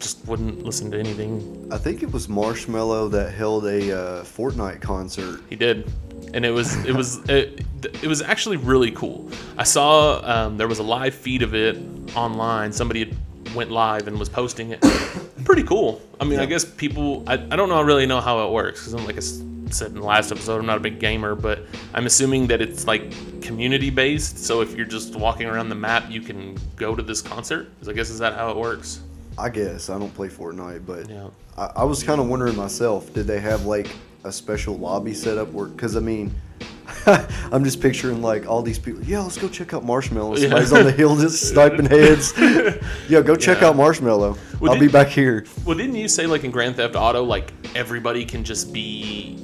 [0.00, 4.80] just wouldn't listen to anything I think it was Marshmello that held a uh, Fortnite
[4.80, 5.40] concert.
[5.48, 5.90] he did.
[6.34, 9.30] And it was it was it, it was actually really cool.
[9.56, 11.78] I saw um, there was a live feed of it
[12.16, 12.72] online.
[12.72, 13.16] Somebody had
[13.54, 14.80] went live and was posting it.
[15.44, 16.00] Pretty cool.
[16.20, 17.22] I mean, I guess people.
[17.26, 17.82] I, I don't know.
[17.82, 19.42] really know how it works because I'm like I s-
[19.74, 22.86] said in the last episode, I'm not a big gamer, but I'm assuming that it's
[22.86, 24.38] like community based.
[24.38, 27.68] So if you're just walking around the map, you can go to this concert.
[27.88, 29.00] I guess is that how it works?
[29.38, 31.28] I guess I don't play Fortnite, but Yeah.
[31.56, 33.88] I, I was kind of wondering myself, did they have like
[34.24, 35.48] a special lobby set up?
[35.52, 36.34] Where, because I mean,
[37.06, 39.02] I'm just picturing like all these people.
[39.02, 40.34] Yeah, let's go check out Marshmello.
[40.36, 40.42] Yeah.
[40.48, 42.32] Somebody's on the hill just sniping heads.
[43.08, 43.68] yeah, go check Yeah.
[43.68, 44.36] out Marshmello.
[44.60, 45.46] Well, I'll be back here.
[45.64, 49.38] Well, didn't you say like in Grand Theft Auto, like everybody can just be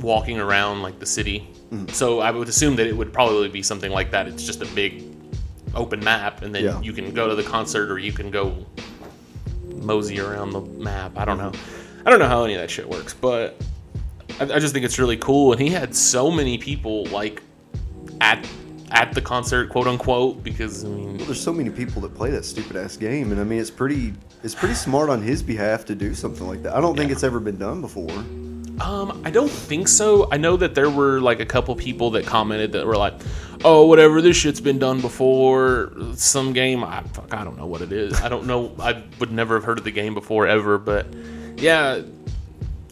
[0.00, 1.48] walking around like the city?
[1.72, 1.88] Mm-hmm.
[1.88, 4.26] So I would assume that it would probably be something like that.
[4.26, 5.04] It's just a big
[5.74, 6.80] open map, and then Yeah.
[6.80, 8.66] you can go to the concert or you can go
[9.76, 11.12] mosey around the map.
[11.16, 11.52] I don't know.
[12.04, 13.60] I don't know how any of that shit works, but
[14.40, 15.52] I, I just think it's really cool.
[15.52, 17.42] And he had so many people like
[18.20, 18.46] at
[18.90, 22.30] at the concert, quote unquote, because I mean, Well, there's so many people that play
[22.30, 25.86] that stupid ass game, and I mean, it's pretty, it's pretty smart on his behalf
[25.86, 26.76] to do something like that.
[26.76, 28.12] I don't think it's ever been done before.
[28.80, 30.28] Um, I don't think so.
[30.32, 33.14] I know that there were like a couple people that commented that were like,
[33.64, 37.82] "Oh, whatever, this shit's been done before." Some game, I fuck, I don't know what
[37.82, 38.20] it is.
[38.22, 38.72] I don't know.
[38.80, 41.06] I would never have heard of the game before ever, but
[41.58, 42.00] yeah,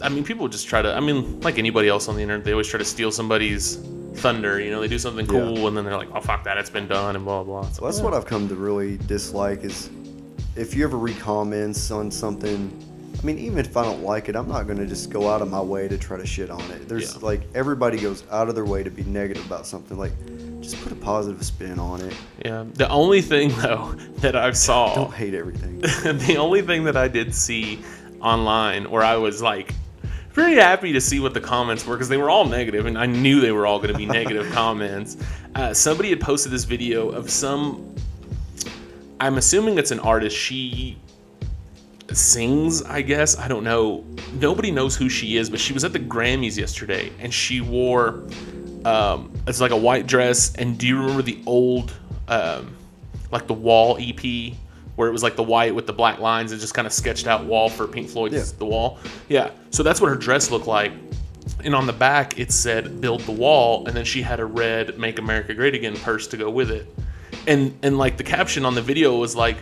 [0.02, 0.94] I mean, people just try to.
[0.94, 3.76] I mean, like anybody else on the internet, they always try to steal somebody's
[4.14, 4.60] thunder.
[4.60, 5.32] You know, they do something Yeah.
[5.40, 7.62] cool, and then they're like, "Oh, fuck that, it's been done," and blah blah.
[7.70, 9.88] So, Well, that's what I've come to really dislike is
[10.56, 12.70] if you ever read comments on something.
[13.20, 15.42] I mean, even if I don't like it, I'm not going to just go out
[15.42, 16.88] of my way to try to shit on it.
[16.88, 17.18] There's Yeah.
[17.20, 19.98] like everybody goes out of their way to be negative about something.
[19.98, 20.12] Like,
[20.62, 22.14] just put a positive spin on it.
[22.44, 22.64] Yeah.
[22.74, 24.94] The only thing though that I saw.
[25.04, 25.80] Don't hate everything.
[25.80, 27.80] the only thing that I did see
[28.22, 29.74] online where I was like
[30.32, 33.04] pretty happy to see what the comments were because they were all negative and I
[33.06, 35.16] knew they were all going to be negative comments.
[35.54, 37.94] Uh, somebody had posted this video of some,
[39.18, 40.36] I'm assuming it's an artist.
[40.36, 40.98] She
[42.16, 43.38] sings, I guess.
[43.38, 44.04] I don't know.
[44.34, 48.24] Nobody knows who she is, but she was at the Grammys yesterday and she wore
[48.84, 50.54] um, it's like a white dress.
[50.56, 51.92] And do you remember the old,
[52.28, 52.76] um,
[53.30, 54.54] like the Wall EP,
[54.96, 57.26] where it was like the white with the black lines and just kind of sketched
[57.26, 58.58] out Wall for Pink Floyd's Yeah.
[58.58, 58.98] The Wall?
[59.28, 59.50] Yeah.
[59.70, 60.92] So that's what her dress looked like.
[61.64, 64.98] And on the back it said "Build the Wall," and then she had a red
[64.98, 66.86] "Make America Great Again" purse to go with it.
[67.46, 69.56] And and like the caption on the video was like,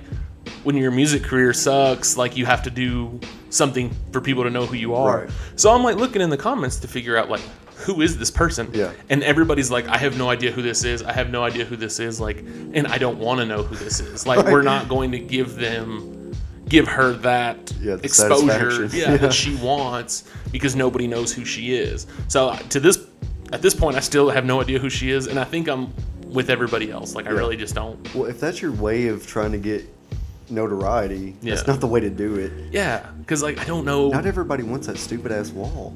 [0.69, 3.19] "When your music career sucks, like you have to do
[3.51, 5.31] something for people to know who you are." Right.
[5.57, 7.41] So I'm like looking in the comments to figure out like
[7.87, 8.69] who is this person?
[8.75, 8.93] Yeah.
[9.09, 11.03] And everybody's like, I have no idea who this is.
[11.03, 12.21] I have no idea who this is.
[12.21, 12.39] Like,
[12.75, 14.27] and I don't want to know who this is.
[14.27, 14.53] Like, Right.
[14.53, 16.33] we're not going to give them,
[16.69, 19.17] give her that Yeah, exposure, yeah, Yeah.
[19.19, 22.09] that she wants because nobody knows who she is.
[22.27, 22.99] So uh, to this,
[23.53, 25.93] at this point, I still have no idea who she is, and I think I'm
[26.27, 27.15] with everybody else.
[27.15, 27.97] Like, I really just don't.
[28.13, 29.89] well, if that's your way of trying to get
[30.51, 31.55] notoriety, Yeah.
[31.55, 32.53] that's not the way to do it.
[32.73, 34.09] Yeah, because like I don't know.
[34.09, 35.95] Not everybody wants that stupid ass wall.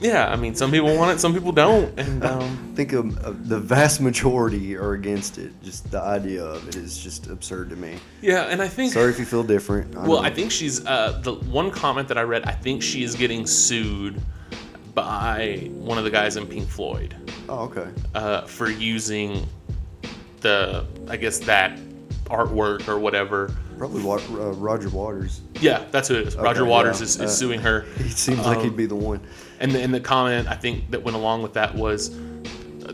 [0.00, 3.18] yeah, I mean, some people want it, some people don't, and um, I think um,
[3.22, 5.52] uh, the vast majority are against it.
[5.62, 7.96] Just the idea of it is just absurd to me.
[8.22, 9.94] yeah, and I think Sorry if you feel different.
[9.94, 10.18] Well, know.
[10.18, 12.44] I think she's uh, the one comment that I read.
[12.44, 14.20] I think she is getting sued
[14.94, 17.14] by one of the guys in Pink Floyd
[17.48, 17.88] Oh, okay.
[18.14, 19.46] uh, for using
[20.40, 21.78] the, I guess that
[22.30, 23.54] artwork or whatever.
[23.78, 25.40] Probably uh, Roger Waters.
[25.60, 26.36] Yeah, that's who it is.
[26.36, 27.04] Roger Waters yeah.
[27.04, 27.80] is, is Uh, suing her.
[27.98, 29.20] He seems like Um, he'd be the one.
[29.58, 32.10] And the, and the comment I think that went along with that was,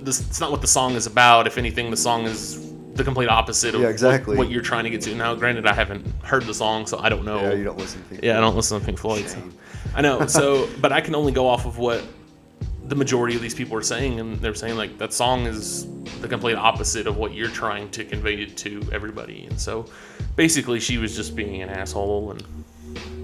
[0.01, 1.47] this it's not what the song is about.
[1.47, 4.37] If anything, the song is the complete opposite of Yeah, exactly.
[4.37, 5.15] what, you're trying to get to.
[5.15, 7.41] Now, granted, I haven't heard the song, so I don't know.
[7.41, 8.25] Yeah, you don't listen to people.
[8.25, 9.29] Yeah, I don't listen to Pink Floyd.
[9.29, 9.43] So.
[9.95, 10.27] I know.
[10.27, 12.03] So, but I can only go off of what
[12.89, 15.87] the majority of these people are saying, and they're saying like that song is
[16.21, 19.47] the complete opposite of what you're trying to convey it to everybody.
[19.47, 19.87] And so,
[20.37, 22.43] basically, she was just being an asshole and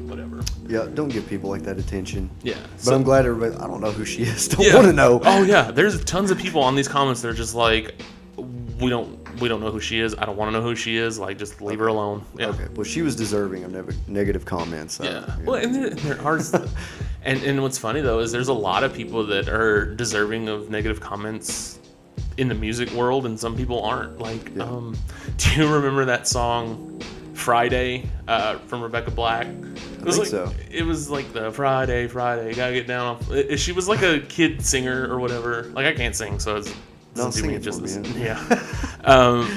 [0.08, 0.42] whatever.
[0.66, 2.30] Yeah, don't give people like that attention.
[2.42, 2.56] Yeah.
[2.84, 3.54] But I'm glad everybody.
[3.62, 4.48] I don't know who she is.
[4.48, 4.74] Don't yeah.
[4.74, 5.20] want to know.
[5.24, 7.94] Oh yeah, there's tons of people on these comments that are just like,
[8.36, 10.14] we don't we don't know who she is.
[10.16, 11.18] I don't want to know who she is.
[11.18, 12.24] Like, just leave her alone.
[12.38, 12.48] Yeah.
[12.48, 12.66] Okay.
[12.74, 14.94] Well, she was deserving of nev- negative comments.
[14.94, 15.36] so, Yeah.
[15.44, 16.38] Well, and there, there are,
[17.24, 20.70] and and what's funny though is there's a lot of people that are deserving of
[20.70, 21.78] negative comments
[22.38, 24.18] in the music world, and some people aren't.
[24.18, 24.64] Like, Yeah.
[24.64, 24.96] um,
[25.36, 27.00] do you remember that song
[27.34, 29.46] Friday uh, from Rebecca Black?
[29.46, 30.52] It was think like so.
[30.70, 33.16] it was like the Friday, Friday, gotta get down.
[33.16, 33.30] Off.
[33.30, 35.64] it- she was like a kid singer or whatever.
[35.74, 36.74] Like I can't sing, so it's
[37.14, 38.62] No, doesn't do sing me it me, Yeah.
[39.04, 39.48] um,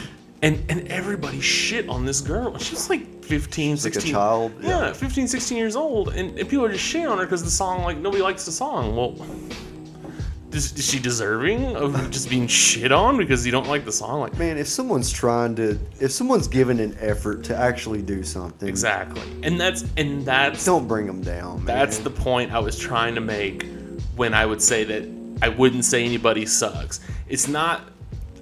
[0.42, 2.58] and and everybody shit on this girl.
[2.58, 4.12] She's like 15, like a 16.
[4.14, 4.88] child, Yeah.
[4.88, 4.94] yeah.
[4.94, 7.84] 15, 16 years old, and, and people are just shitting on her because the song,
[7.84, 8.96] like, nobody likes the song.
[8.96, 9.16] Well,
[10.52, 14.22] is, is she deserving of just being shit on because you don't like the song?
[14.22, 18.68] Like, Man, if someone's trying to, if someone's given an effort to actually do something,
[18.70, 19.24] exactly.
[19.44, 21.58] And that's and that's don't bring them down.
[21.58, 21.66] Man.
[21.66, 23.66] that's the point I was trying to make
[24.16, 25.04] when I would say that
[25.42, 27.00] I wouldn't say anybody sucks.
[27.28, 27.82] It's not.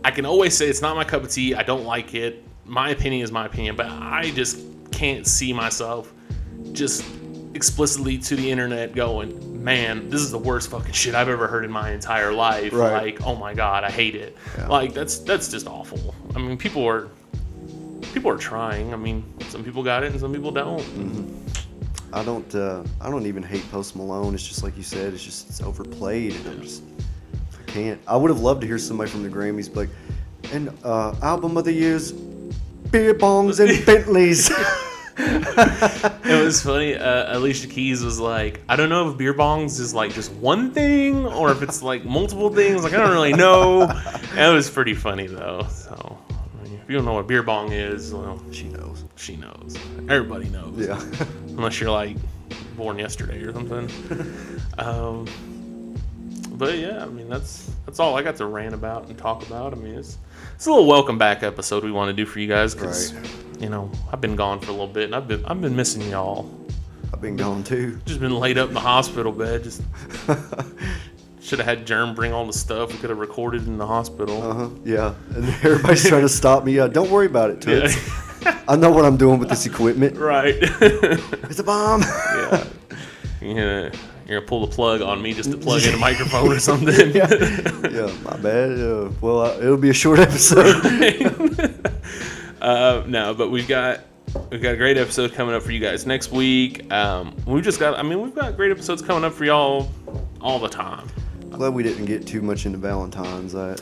[0.04, 1.56] I can always say it's not my cup of tea.
[1.56, 2.44] I don't like it.
[2.66, 4.60] My opinion is my opinion, but I just
[4.92, 6.14] can't see myself
[6.72, 7.06] just
[7.54, 11.66] explicitly to the internet going, man, this is the worst fucking shit I've ever heard
[11.66, 12.74] in my entire life.
[12.74, 13.16] Right.
[13.18, 14.36] Like, oh my god, I hate it.
[14.58, 14.68] Yeah.
[14.68, 16.14] Like that's that's just awful.
[16.36, 17.10] I mean, people are
[18.14, 18.94] people are trying.
[18.94, 20.82] I mean, some people got it and some people don't.
[20.82, 21.63] Mm-hmm.
[22.14, 22.54] I don't.
[22.54, 24.34] Uh, I don't even hate Post Malone.
[24.34, 25.14] It's just like you said.
[25.14, 26.84] It's just it's overplayed, and I'm just.
[27.60, 28.00] I can't.
[28.08, 29.90] I would have loved to hear somebody from the Grammys be like,
[30.52, 34.52] and uh, album of the years, beer bongs and Bentleys.
[35.16, 36.96] It was funny.
[36.96, 40.72] Uh, Alicia Keys was like, I don't know if beer bongs is like just one
[40.72, 42.84] thing or if it's like multiple things.
[42.84, 43.84] Like I don't really know.
[44.32, 45.68] And it was pretty funny though.
[45.70, 46.13] So I mean, if
[46.94, 49.04] you don't know what beer bong is, well, she knows.
[49.16, 49.76] she knows.
[50.10, 50.78] Everybody knows.
[50.78, 51.02] Yeah.
[51.48, 52.18] unless you're like
[52.78, 53.90] born yesterday or something.
[54.78, 55.26] um,
[56.52, 59.74] but yeah, I mean that's that's all I got to rant about and talk about.
[59.74, 60.20] I mean it's
[60.54, 63.30] it's a little welcome back episode we want to do for you guys because Right.
[63.60, 66.08] you know I've been gone for a little bit and I've been I've been missing
[66.12, 66.48] y'all.
[67.12, 68.00] I've been gone too.
[68.06, 69.64] Just been laid up in the hospital bed.
[69.64, 69.82] Just
[71.44, 74.42] should have had Germ bring all the stuff we could have recorded in the hospital.
[74.42, 74.70] Uh huh.
[74.86, 75.14] Yeah.
[75.36, 76.80] And everybody's trying to stop me.
[76.80, 77.94] Uh, don't worry about it, Yeah.
[78.68, 80.18] I know what I'm doing with this equipment.
[80.18, 80.56] right.
[81.50, 82.02] It's a bomb.
[82.36, 82.66] yeah.
[83.42, 83.92] You're gonna,
[84.26, 87.12] you're gonna pull the plug on me just to plug in a microphone or something.
[87.14, 87.28] yeah.
[87.90, 88.12] yeah.
[88.24, 88.80] My bad.
[88.80, 90.82] Uh, well, uh, it'll be a short episode.
[92.62, 94.02] uh, no, but we've got
[94.50, 96.92] we've got a great episode coming up for you guys next week.
[96.92, 99.92] Um, we've just got, I mean, we've got great episodes coming up for y'all
[100.42, 101.08] all the time.
[101.54, 103.56] Glad we didn't get too much into Valentine's.
[103.56, 103.76] I,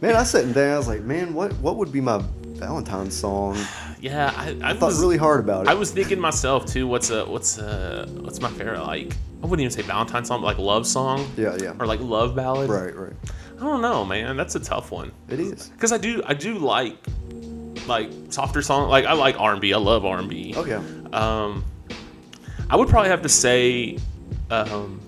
[0.00, 0.74] man, I sat down.
[0.74, 3.56] I was like, man, what what would be my Valentine's song?
[4.00, 5.70] Yeah, I, I, I thought was really hard about it.
[5.70, 6.86] I was thinking myself too.
[6.86, 9.14] What's a what's a what's my favorite like?
[9.42, 11.72] I wouldn't even say Valentine's song, but like love song yeah, yeah.
[11.78, 12.68] or like love ballad.
[12.68, 13.14] Right, right.
[13.56, 14.36] I don't know, man.
[14.36, 15.10] That's a tough one.
[15.30, 15.70] It is.
[15.70, 16.98] Because I do I do like
[17.86, 18.90] like softer song.
[18.90, 19.72] Like I like R and B.
[19.72, 20.52] I love R and B.
[20.54, 20.80] Okay.
[21.14, 21.64] Um,
[22.68, 23.98] I would probably have to say,
[24.50, 25.00] um,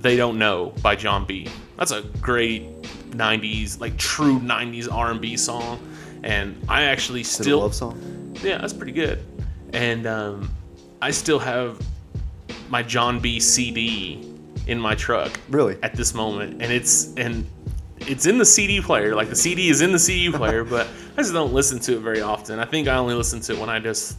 [0.00, 1.48] "They Don't Know" by Jon B.
[1.76, 5.80] That's a great '90s, like true '90s R&B song,
[6.22, 8.34] and I actually Is still, love song?
[8.42, 9.24] yeah, that's pretty good.
[9.72, 10.50] And um,
[11.02, 11.78] I still have
[12.70, 13.40] my Jon B.
[13.40, 14.24] CD
[14.66, 15.76] in my truck Really?
[15.82, 17.46] at this moment, and it's and
[18.00, 19.14] it's in the CD player.
[19.14, 22.00] Like the CD is in the CD player, but I just don't listen to it
[22.00, 22.58] very often.
[22.58, 24.16] I think I only listen to it when I just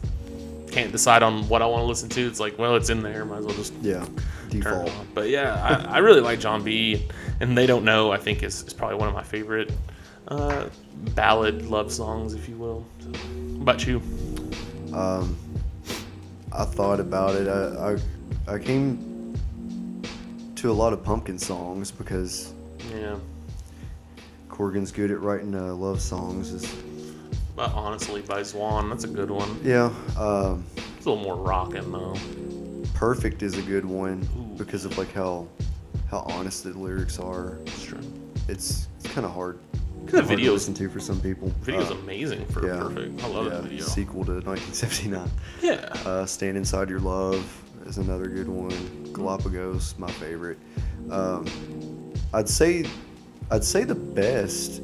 [0.72, 2.26] can't decide on what I want to listen to.
[2.26, 3.24] It's like, well, it's in there.
[3.24, 4.06] Might as well just Yeah.
[4.48, 4.90] Default.
[5.14, 5.54] But yeah,
[5.88, 7.08] I, I really like Jon B.
[7.40, 8.10] And they don't know.
[8.12, 9.72] I think is, is probably one of my favorite
[10.28, 10.68] uh,
[11.14, 12.84] ballad love songs, if you will.
[13.00, 13.10] So,
[13.62, 14.02] about you?
[14.92, 15.36] Um,
[16.52, 17.48] I thought about it.
[17.48, 19.34] I, I I came
[20.56, 22.52] to a lot of pumpkin songs because
[22.92, 23.16] Yeah,
[24.48, 26.52] Corgan's good at writing uh, love songs.
[26.52, 26.64] Is
[27.60, 29.60] but honestly, by Swan, that's a good one.
[29.62, 29.92] yeah.
[30.18, 30.64] Um,
[30.96, 32.14] It's a little more rocking though.
[32.94, 34.56] Perfect is a good one Ooh.
[34.56, 35.46] because of like how
[36.10, 37.58] how honest the lyrics are.
[37.66, 38.00] It's true.
[38.48, 39.58] It's it's kind of hard.
[40.06, 41.52] The hard to listen to for some people.
[41.60, 42.78] video's Uh, amazing for yeah.
[42.80, 43.22] Perfect.
[43.22, 43.84] I love yeah, that video.
[43.84, 45.30] Sequel to 1979.
[45.60, 45.74] Yeah.
[46.08, 47.44] Uh, Stand Inside Your Love
[47.84, 49.12] is another good one.
[49.12, 50.56] Galapagos, my favorite.
[51.10, 51.44] Um,
[52.32, 52.86] I'd say,
[53.50, 54.80] I'd say the best,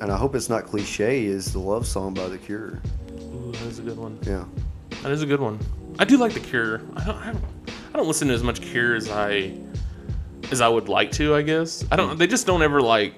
[0.00, 2.80] and I hope it's not cliche, is the love song by The Cure.
[3.12, 4.18] Ooh, that is a good one.
[4.22, 4.44] Yeah,
[5.02, 5.58] That is a good one.
[5.98, 6.80] I do like the Cure.
[6.96, 7.16] I don't.
[7.16, 7.44] I don't,
[7.92, 9.52] I don't listen to as much Cure as I
[10.50, 11.34] as I would like to.
[11.34, 12.18] I guess I don't.
[12.18, 13.14] They just don't ever like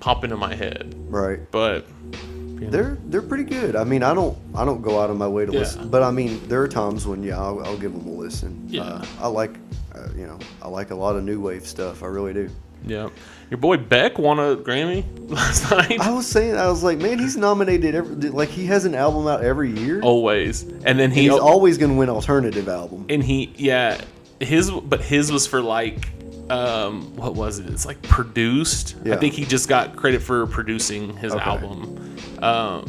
[0.00, 0.94] pop into my head.
[1.08, 1.40] right.
[1.50, 3.76] But you know, They're they're pretty good.
[3.76, 5.58] I mean, I don't I don't go out of my way to Yeah.
[5.60, 8.64] listen, but I mean, there are times when yeah, I'll, I'll give them a listen.
[8.68, 8.82] Yeah.
[8.82, 9.54] Uh, I like,
[9.94, 12.02] uh, you know, I like a lot of new wave stuff.
[12.02, 12.50] I really do.
[12.86, 13.08] Yeah.
[13.50, 15.98] Your boy Beck won a Grammy last night.
[16.00, 19.26] I was saying, I was like, man, he's nominated every like he has an album
[19.26, 20.00] out every year.
[20.02, 23.06] Always, and then he He's always gonna win alternative album.
[23.08, 24.00] and he yeah
[24.40, 26.08] his but his was for like
[26.50, 31.14] um what was it it's like produced i think he just got credit for producing
[31.16, 31.42] his Okay.
[31.44, 32.86] album um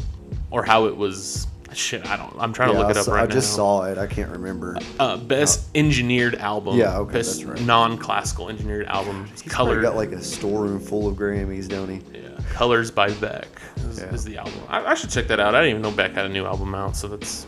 [0.52, 3.14] or how it was shit i don't i'm trying to Yeah, look it up saw-
[3.14, 3.98] right I just saw it.
[3.98, 4.78] I can't remember.
[5.00, 7.62] uh, best engineered album Yeah, okay, best that's right.
[7.66, 12.02] non-classical engineered album He's color got like a storeroom full of Grammys, don't he?
[12.14, 13.48] yeah colors by beck
[13.90, 14.06] is, Yeah.
[14.14, 16.26] is the album I, I should check that out i didn't even know beck had
[16.26, 17.46] a new album out so that's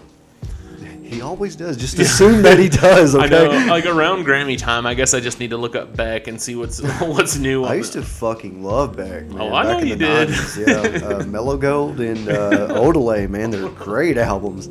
[1.12, 1.78] He always does.
[1.78, 3.16] Just assume that he does.
[3.22, 3.26] Okay.
[3.26, 6.28] i know like around grammy time i guess i just need to look up beck
[6.28, 9.42] and see what's what's new I used the- to fucking love Beck, man.
[9.42, 10.30] Oh, I back know in you the did.
[10.30, 11.08] 90s, yeah.
[11.18, 14.70] Uh, Mellow Gold and uh, Odelay, man, they're great albums.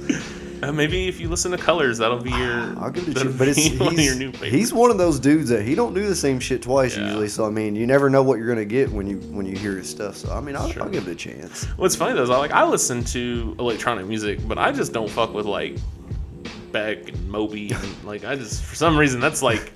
[0.62, 2.52] Uh, maybe if you listen to Colors, that'll be your.
[2.78, 3.38] I'll give it that'll chance.
[3.38, 4.54] But it's, one of your he's, new favorites.
[4.54, 7.04] he's one of those dudes that he don't do the same shit twice Yeah.
[7.06, 7.28] usually.
[7.28, 9.76] So I mean, you never know what you're gonna get when you when you hear
[9.76, 10.16] his stuff.
[10.16, 10.82] So I mean, I'll, Sure.
[10.82, 11.64] I'll give it a chance.
[11.76, 15.08] What's funny though is I like I listen to electronic music, but I just don't
[15.10, 15.76] fuck with like
[16.72, 17.72] Beck and Moby.
[17.72, 19.72] And, like I just for some reason that's like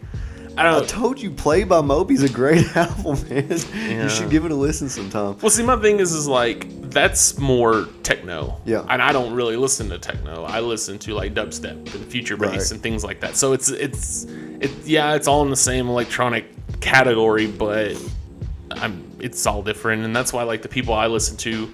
[0.57, 0.83] I I don't.
[0.83, 3.49] Know told you, Play by Moby's a great album, man.
[3.75, 4.05] Yeah.
[4.05, 5.37] You should give it a listen sometime.
[5.41, 8.61] Well, see, my thing is, is like that's more techno.
[8.65, 8.87] Yeah.
[8.89, 10.45] And I don't really listen to techno.
[10.45, 12.71] I listen to like dubstep and future bass Right.
[12.71, 13.35] and things like that.
[13.37, 14.25] So it's it's
[14.61, 16.45] it yeah, it's all in the same electronic
[16.81, 18.01] category, but
[18.71, 21.73] I'm it's all different, and that's why like the people I listen to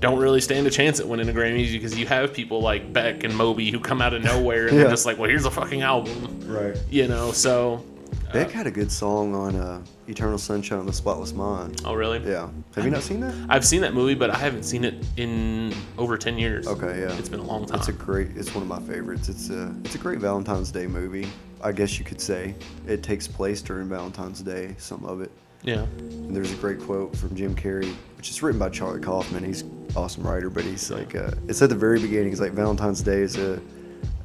[0.00, 3.24] don't really stand a chance at winning a Grammy because you have people like Beck
[3.24, 4.82] and Moby who come out of nowhere and Yeah.
[4.84, 6.76] they're just like, well, here's a fucking album, Right.
[6.90, 7.32] you know.
[7.32, 7.84] So,
[8.32, 11.80] Beck had a good song on uh, Eternal Sunshine of the Spotless Mind.
[11.84, 12.18] oh really?
[12.28, 12.48] Yeah.
[12.74, 13.34] Have you not seen that?
[13.48, 16.66] I've seen that movie, but I haven't seen it in over ten years.
[16.66, 17.16] Okay, yeah.
[17.18, 17.78] It's been a long time.
[17.78, 18.28] It's a great.
[18.36, 19.28] It's one of my favorites.
[19.30, 19.74] It's a.
[19.84, 21.26] It's a great Valentine's Day movie.
[21.62, 22.54] I guess you could say
[22.86, 24.74] it takes place during Valentine's Day.
[24.78, 25.30] Some of it.
[25.62, 25.82] Yeah.
[25.82, 29.44] And there's a great quote from Jim Carrey, which is written by Charlie Kaufman.
[29.44, 32.28] He's an awesome writer, but he's like, uh, it's at the very beginning.
[32.28, 33.60] He's like, Valentine's Day is a,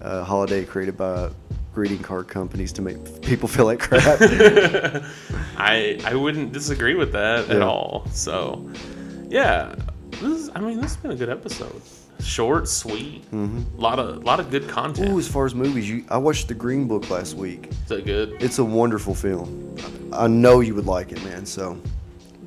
[0.02, 1.30] a holiday created by
[1.74, 4.20] greeting card companies to make people feel like crap.
[5.58, 8.06] I I wouldn't disagree with that at all.
[8.12, 8.70] So,
[9.28, 9.76] yeah,
[10.12, 11.82] this is, I mean, this has been a good episode.
[12.22, 13.36] Short, sweet, a
[13.78, 15.10] lot of lot of good content.
[15.12, 17.68] Ooh, as far as movies, you, I watched The Green Book last week.
[17.70, 18.42] Is that good?
[18.42, 19.76] It's a wonderful film.
[20.14, 21.46] I know you would like it, man.
[21.46, 21.78] So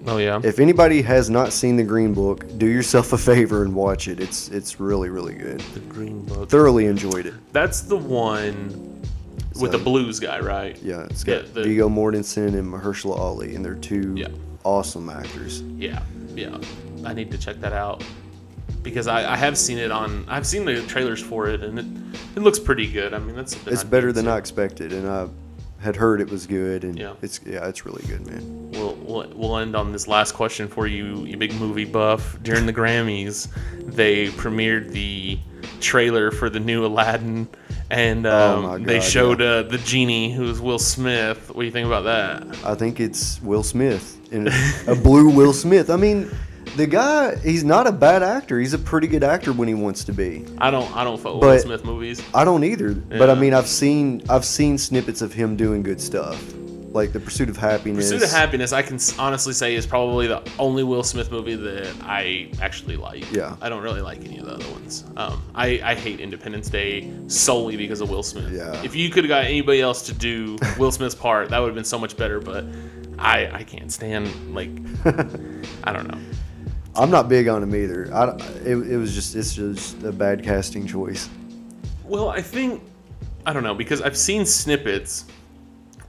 [0.06, 0.40] Oh yeah.
[0.44, 4.18] if anybody has not seen The Green Book, do yourself a favor and watch it.
[4.18, 5.60] It's it's really really good.
[5.74, 6.48] the Green Book.
[6.48, 7.34] Thoroughly enjoyed it.
[7.52, 9.02] That's the one
[9.60, 10.78] with the blues guy, right?
[10.82, 14.28] Yeah, it's Yeah, got the- Viggo Mortensen and Mahershala Ali, and they're two Yeah.
[14.64, 15.62] awesome actors.
[15.76, 16.00] Yeah,
[16.34, 16.56] yeah.
[17.04, 18.02] I need to check that out
[18.86, 20.24] because I, I have seen it on.
[20.28, 21.86] I've seen the trailers for it, and it
[22.36, 23.12] it looks pretty good.
[23.12, 25.28] I mean, that's It's I'd better than I expected, and I
[25.80, 27.14] had heard it was good, and Yeah.
[27.20, 28.70] it's yeah, it's really good, man.
[28.70, 32.38] We'll, we'll, we'll end on this last question for you, you big movie buff.
[32.42, 33.48] During the Grammys,
[33.84, 35.38] they premiered the
[35.80, 37.48] trailer for the new Aladdin,
[37.90, 39.46] and Oh um, my they showed yeah.
[39.46, 41.48] uh, the genie, who's Will Smith.
[41.48, 42.64] What do you think about that?
[42.64, 44.48] I think it's Will Smith, and
[44.86, 45.90] a blue Will Smith.
[45.90, 46.30] I mean,
[46.76, 48.58] the guy, he's not a bad actor.
[48.60, 50.44] He's a pretty good actor when he wants to be.
[50.58, 52.22] I don't I don't fuck with But- Will Smith movies.
[52.34, 53.40] I don't either, but I Yeah.
[53.40, 56.42] mean, I've seen I've seen snippets of him doing good stuff,
[56.92, 58.10] like The Pursuit of Happiness.
[58.10, 61.56] Pursuit of Happiness, I can s- honestly say, is probably the only Will Smith movie
[61.56, 63.30] that I actually like.
[63.32, 63.56] Yeah.
[63.60, 65.04] I don't really like any of the other ones.
[65.16, 68.50] Um, I, I hate Independence Day solely because of Will Smith.
[68.52, 68.80] Yeah.
[68.82, 71.74] If you could have got anybody else to do Will Smith's part, that would have
[71.74, 72.40] been so much better.
[72.40, 72.64] But
[73.18, 74.70] I I can't stand like
[75.84, 76.18] I don't know.
[76.98, 78.12] I'm not big on him either.
[78.14, 81.28] I, it, it was just it's just a bad casting choice.
[82.04, 82.82] Well, I think
[83.44, 85.26] I don't know because I've seen snippets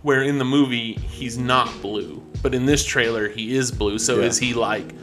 [0.03, 3.97] where in the movie he's not blue, but in this trailer he is blue.
[3.99, 4.25] So Yeah.
[4.27, 4.93] is he like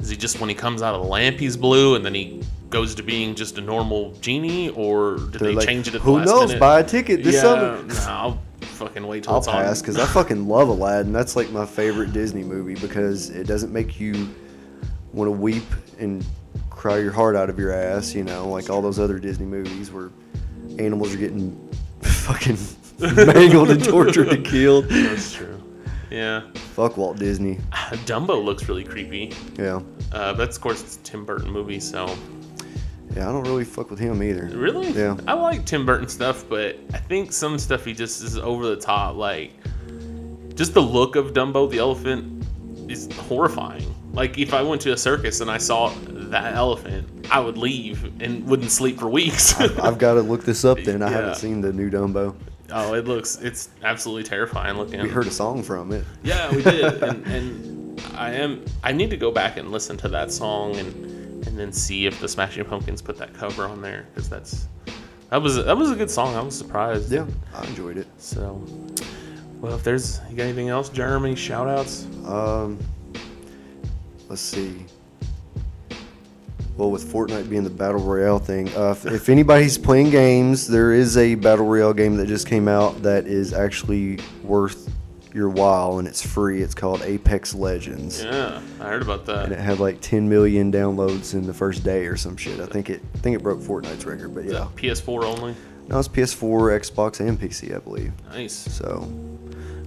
[0.00, 2.42] is he just when he comes out of the lamp he's blue and then he
[2.70, 6.00] goes to being just a normal genie or did They're they like, change it at
[6.00, 6.48] the who last knows?
[6.48, 6.60] minute?
[6.60, 7.82] Buy a ticket this yeah, summer.
[7.82, 11.12] no, I'll fucking wait till I'll it's pass because I fucking love Aladdin.
[11.12, 14.28] That's like my favorite Disney movie because it doesn't make you
[15.12, 15.64] want to weep
[15.98, 16.24] and
[16.70, 18.14] cry your heart out of your ass.
[18.14, 20.10] You know, like all those other Disney movies where
[20.78, 21.56] animals are getting
[22.02, 22.58] fucking
[23.26, 24.86] mangled and tortured and killed.
[24.88, 25.58] That's true.
[26.10, 27.56] Yeah, Fuck Walt Disney.
[28.04, 29.32] Dumbo looks really creepy.
[29.58, 29.80] Yeah,
[30.12, 32.14] Uh, but of course it's a Tim Burton movie, so
[33.16, 33.28] yeah.
[33.28, 34.50] I don't really fuck with him either.
[34.54, 34.90] Really?
[34.90, 35.16] Yeah.
[35.26, 38.76] I like Tim Burton stuff, but I think some stuff he just is over the
[38.76, 39.16] top.
[39.16, 39.52] Like,
[40.54, 42.44] just the look of Dumbo the elephant
[42.90, 43.94] is horrifying.
[44.12, 48.04] Like, if I went to a circus and I saw that elephant, I would leave
[48.22, 49.58] and wouldn't sleep for weeks.
[49.58, 50.78] I've got to look this up.
[50.78, 51.16] Then I Yeah.
[51.16, 52.34] haven't seen the new Dumbo.
[52.70, 55.00] oh, it looks, it's absolutely terrifying looking.
[55.02, 56.04] We heard a song from it.
[56.22, 58.64] Yeah, we did, and, and I am.
[58.82, 62.20] I need to go back and listen to that song and and then see if
[62.20, 64.68] the Smashing Pumpkins put that cover on there because that's
[65.30, 66.34] that was that was a good song.
[66.34, 67.10] I was surprised.
[67.12, 68.06] Yeah, I enjoyed it.
[68.18, 68.64] So,
[69.60, 72.06] well, if there's you got anything else, Jeremy, shout outs.
[72.26, 72.78] Um,
[74.32, 74.86] let's see.
[76.78, 80.94] Well, with Fortnite being the battle royale thing, uh, if, if anybody's playing games, there
[80.94, 84.90] is a battle royale game that just came out that is actually worth
[85.34, 86.62] your while, and it's free.
[86.62, 89.44] It's called Apex Legends, Yeah, I heard about that.
[89.44, 92.58] and it had like 10 million downloads in the first day or some shit.
[92.58, 94.60] I think it, I think it broke Fortnite's record, but Is yeah.
[94.60, 95.54] that PS4 only.
[95.88, 98.14] No, it's PS4, Xbox, and PC, I believe.
[98.30, 98.54] Nice.
[98.54, 99.06] So,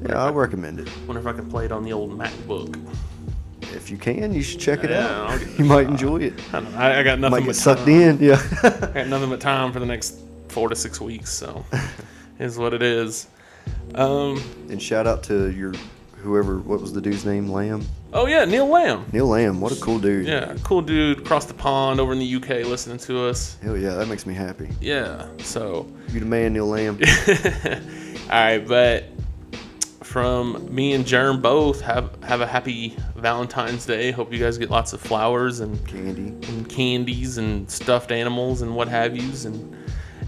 [0.07, 0.89] yeah, I recommend it.
[1.07, 2.79] Wonder if I can play it on the old MacBook.
[3.75, 5.45] If you can, you should check it Yeah, out.
[5.59, 6.33] You might enjoy it.
[6.53, 7.89] I, I, got nothing Might but sucked time.
[7.89, 8.41] in, yeah.
[8.63, 10.17] I got nothing but time for the next
[10.47, 11.29] four to six weeks.
[11.31, 11.65] So,
[12.39, 13.27] is what it is.
[13.95, 15.73] Um, and shout out to your
[16.17, 16.59] whoever.
[16.59, 17.49] What was the dude's name?
[17.49, 17.85] Lamb.
[18.13, 19.05] Oh yeah, Neil Lamb.
[19.11, 19.59] Neil Lamb.
[19.59, 20.25] What a cool dude.
[20.27, 23.57] Yeah, cool dude across the pond over in the UK listening to us.
[23.61, 24.69] Hell yeah, that makes me happy.
[24.79, 26.97] Yeah, so You the man, Neil Lamb.
[26.97, 29.05] all right, but
[30.15, 34.11] from me and Germ both have have a happy Valentine's Day.
[34.11, 36.27] Hope you guys get lots of flowers and, Candy.
[36.47, 39.75] and candies and stuffed animals and what have yous and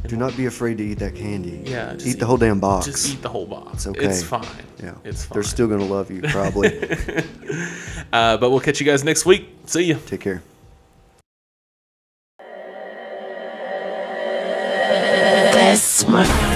[0.05, 1.63] Do not be afraid to eat that candy.
[1.63, 2.87] Yeah, just Eat the whole damn box.
[2.87, 3.85] just eat the whole box.
[3.85, 4.07] It's okay.
[4.07, 4.45] It's fine.
[4.83, 4.95] yeah.
[5.05, 5.35] it's fine.
[5.37, 6.67] They're still gonna love you probably.
[8.11, 9.47] uh, but we'll catch you guys next week.
[9.67, 9.97] See you.
[10.05, 10.43] Take care.
[15.53, 16.46] This one.